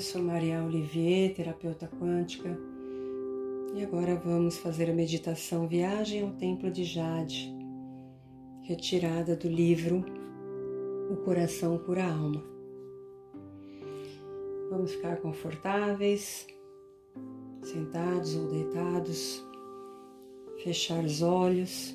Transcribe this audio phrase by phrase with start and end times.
[0.00, 2.58] sou Maria Olivier, terapeuta quântica,
[3.74, 7.54] e agora vamos fazer a meditação Viagem ao Templo de Jade,
[8.62, 10.02] retirada do livro
[11.10, 12.42] O Coração Cura a Alma.
[14.70, 16.46] Vamos ficar confortáveis,
[17.62, 19.44] sentados ou deitados,
[20.62, 21.94] fechar os olhos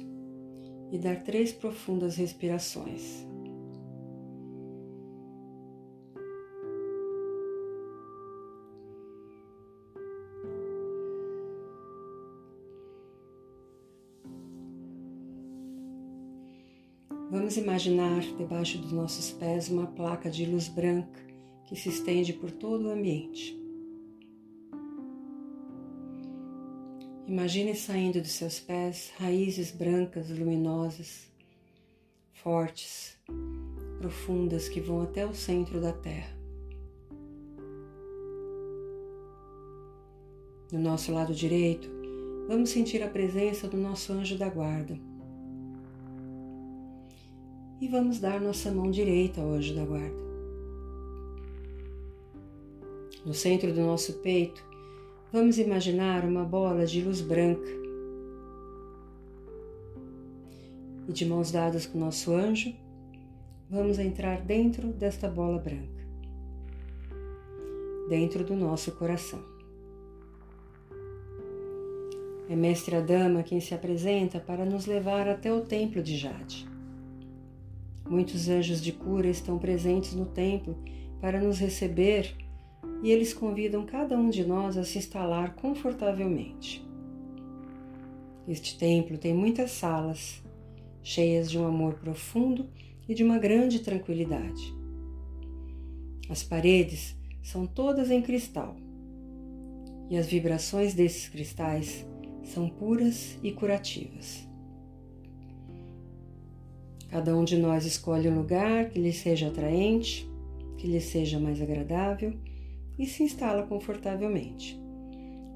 [0.92, 3.26] e dar três profundas respirações.
[17.36, 21.20] Vamos imaginar debaixo dos nossos pés uma placa de luz branca
[21.68, 23.60] que se estende por todo o ambiente.
[27.28, 31.30] Imagine saindo de seus pés raízes brancas, luminosas,
[32.32, 33.18] fortes,
[34.00, 36.34] profundas que vão até o centro da Terra.
[40.72, 41.92] No nosso lado direito,
[42.48, 44.98] vamos sentir a presença do nosso anjo da guarda
[47.82, 50.26] e vamos dar nossa mão direita ao anjo da guarda.
[53.26, 54.64] No centro do nosso peito,
[55.34, 57.70] vamos imaginar uma bola de luz branca.
[61.08, 62.74] E de mãos dadas com nosso anjo,
[63.70, 66.06] vamos entrar dentro desta bola branca,
[68.10, 69.44] dentro do nosso coração.
[72.48, 76.75] É Mestre Adama quem se apresenta para nos levar até o templo de Jade.
[78.08, 80.78] Muitos anjos de cura estão presentes no templo
[81.20, 82.36] para nos receber
[83.02, 86.86] e eles convidam cada um de nós a se instalar confortavelmente.
[88.48, 90.44] Este templo tem muitas salas,
[91.02, 92.70] cheias de um amor profundo
[93.08, 94.74] e de uma grande tranquilidade.
[96.30, 98.76] As paredes são todas em cristal
[100.10, 102.06] e as vibrações desses cristais
[102.44, 104.48] são puras e curativas.
[107.16, 110.30] Cada um de nós escolhe um lugar que lhe seja atraente,
[110.78, 112.34] que lhe seja mais agradável
[113.00, 114.78] e se instala confortavelmente,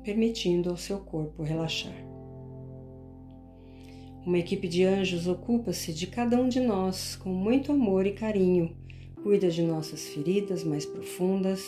[0.02, 1.94] permitindo ao seu corpo relaxar.
[4.25, 8.74] Uma equipe de anjos ocupa-se de cada um de nós com muito amor e carinho,
[9.22, 11.62] cuida de nossas feridas mais profundas,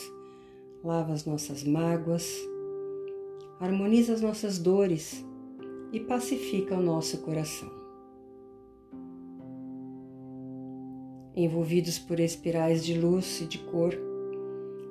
[0.82, 2.34] lava as nossas mágoas,
[3.60, 5.22] harmoniza as nossas dores
[5.92, 7.81] e pacifica o nosso coração.
[11.34, 13.96] Envolvidos por espirais de luz e de cor,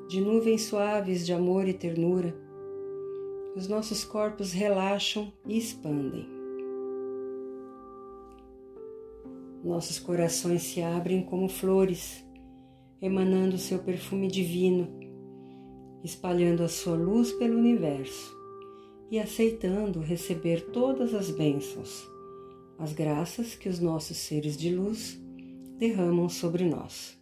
[0.08, 2.36] de nuvens suaves de amor e ternura,
[3.56, 6.28] os nossos corpos relaxam e expandem.
[9.64, 12.26] Nossos corações se abrem como flores,
[13.02, 14.88] emanando seu perfume divino,
[16.04, 18.36] espalhando a sua luz pelo universo
[19.12, 22.10] e aceitando receber todas as bênçãos,
[22.80, 25.21] as graças que os nossos seres de luz
[25.82, 27.20] derramam sobre nós.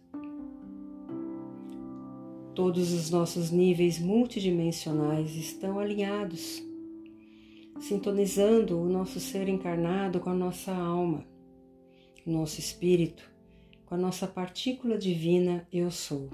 [2.54, 6.62] Todos os nossos níveis multidimensionais estão alinhados,
[7.80, 11.24] sintonizando o nosso ser encarnado com a nossa alma,
[12.26, 13.22] o nosso espírito,
[13.86, 16.28] com a nossa partícula divina Eu Sou,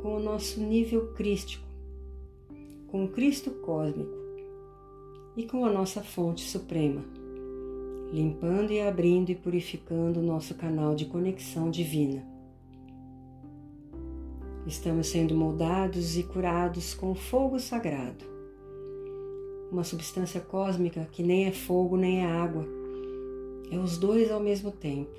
[0.00, 1.68] com o nosso nível crístico,
[2.86, 4.16] com o Cristo cósmico
[5.36, 7.25] e com a nossa fonte suprema
[8.16, 12.26] limpando e abrindo e purificando o nosso canal de conexão divina.
[14.66, 18.24] Estamos sendo moldados e curados com fogo sagrado,
[19.70, 22.66] uma substância cósmica que nem é fogo nem é água,
[23.70, 25.12] é os dois ao mesmo tempo.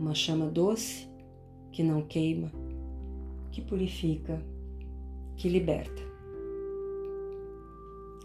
[0.00, 1.06] Uma chama doce
[1.70, 2.50] que não queima,
[3.50, 4.42] que purifica,
[5.36, 6.02] que liberta.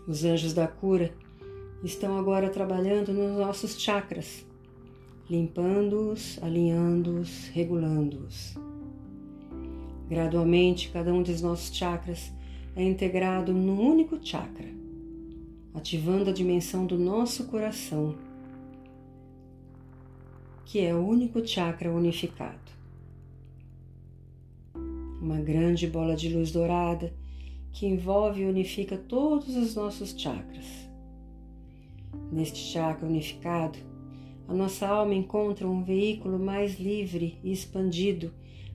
[0.07, 1.13] Os anjos da cura
[1.83, 4.45] estão agora trabalhando nos nossos chakras,
[5.29, 8.55] limpando-os, alinhando-os, regulando-os.
[10.09, 12.31] Gradualmente, cada um dos nossos chakras
[12.75, 14.69] é integrado num único chakra,
[15.73, 18.15] ativando a dimensão do nosso coração,
[20.65, 22.77] que é o único chakra unificado.
[25.21, 27.13] Uma grande bola de luz dourada
[27.71, 30.86] que envolve e unifica todos os nossos chakras
[32.31, 33.77] Neste chakra unificado,
[34.47, 38.33] a nossa alma encontra um veículo mais livre e expandido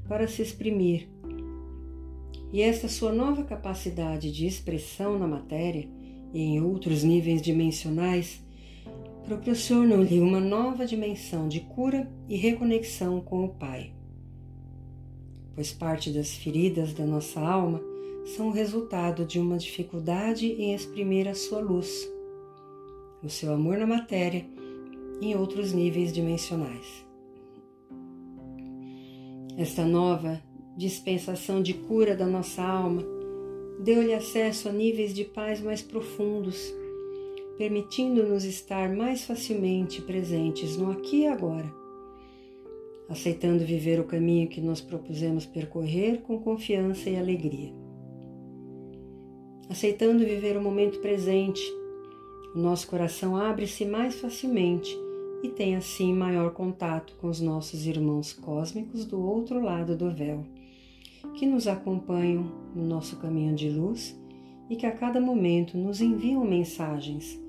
[0.08, 1.08] para se exprimir.
[2.52, 5.88] E essa sua nova capacidade de expressão na matéria
[6.34, 8.42] e em outros níveis dimensionais
[9.24, 13.92] proporcionam-lhe uma nova dimensão de cura e reconexão com o Pai.
[15.54, 17.80] pois parte das feridas da nossa alma
[18.36, 22.08] são resultado de uma dificuldade em exprimir a sua luz,
[23.22, 24.44] o seu amor na matéria
[25.20, 27.04] em outros níveis dimensionais.
[29.56, 30.42] Esta nova
[30.76, 33.04] dispensação de cura da nossa alma
[33.78, 36.72] deu-lhe acesso a níveis de paz mais profundos,
[37.58, 41.72] permitindo-nos estar mais facilmente presentes no aqui e agora,
[43.08, 47.72] aceitando viver o caminho que nos propusemos percorrer com confiança e alegria.
[49.68, 51.62] Aceitando viver o momento presente,
[52.54, 54.94] o nosso coração abre-se mais facilmente
[55.42, 60.44] e tem assim maior contato com os nossos irmãos cósmicos do outro lado do véu,
[61.34, 62.44] que nos acompanham
[62.74, 64.16] no nosso caminho de luz
[64.70, 67.40] e que a cada momento nos enviam mensagens,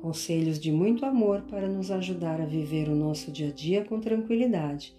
[0.00, 4.00] conselhos de muito amor para nos ajudar a viver o nosso dia a dia com
[4.00, 4.94] tranquilidade,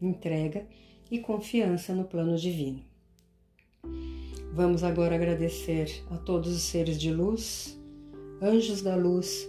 [0.00, 0.66] entrega
[1.10, 2.80] e confiança no plano divino.
[4.52, 7.76] Vamos agora agradecer a todos os seres de luz,
[8.40, 9.48] anjos da luz,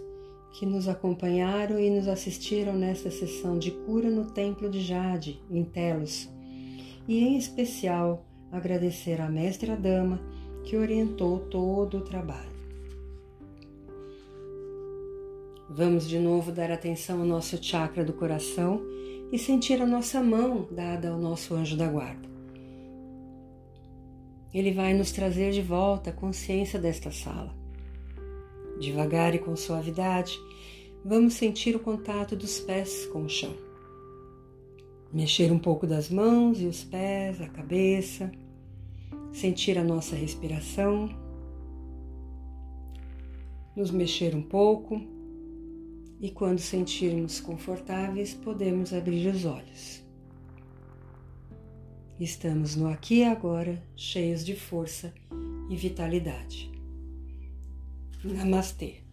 [0.53, 5.63] que nos acompanharam e nos assistiram nesta sessão de cura no Templo de Jade, em
[5.63, 6.29] Telos,
[7.07, 10.19] e em especial agradecer à Mestra Dama
[10.63, 12.55] que orientou todo o trabalho.
[15.69, 18.81] Vamos de novo dar atenção ao nosso chakra do coração
[19.31, 22.29] e sentir a nossa mão dada ao nosso anjo da guarda.
[24.53, 27.64] Ele vai nos trazer de volta a consciência desta sala
[28.79, 30.39] Devagar e com suavidade,
[31.03, 33.55] vamos sentir o contato dos pés com o chão.
[35.13, 38.31] Mexer um pouco das mãos e os pés, a cabeça,
[39.31, 41.09] sentir a nossa respiração,
[43.75, 45.01] nos mexer um pouco
[46.19, 50.03] e, quando sentirmos confortáveis, podemos abrir os olhos.
[52.19, 55.13] Estamos no aqui e agora, cheios de força
[55.69, 56.74] e vitalidade.
[58.33, 59.03] ナマステ。